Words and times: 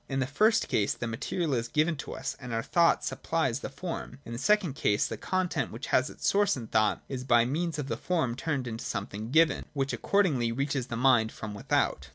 In 0.09 0.17
the 0.19 0.25
first 0.25 0.67
case 0.67 0.95
the 0.95 1.05
material 1.05 1.53
is 1.53 1.67
given 1.67 1.95
to 1.97 2.13
us, 2.13 2.35
and 2.39 2.51
our 2.51 2.63
thought 2.63 3.05
supplies 3.05 3.59
the 3.59 3.69
form: 3.69 4.17
in 4.25 4.33
the 4.33 4.39
second 4.39 4.73
case 4.73 5.05
the 5.05 5.15
content 5.15 5.71
which 5.71 5.85
has 5.93 6.09
its 6.09 6.27
source 6.27 6.57
in 6.57 6.65
thought 6.65 7.03
is 7.07 7.23
by 7.23 7.45
means 7.45 7.77
of 7.77 7.87
the 7.87 7.97
form 7.97 8.35
turned 8.35 8.65
into 8.65 8.81
a 8.81 8.85
something 8.85 9.29
given, 9.29 9.65
which 9.73 9.93
accordingly 9.93 10.51
reaches 10.51 10.87
the 10.87 10.97
mind 10.97 11.31
from 11.31 11.53
without. 11.53 12.09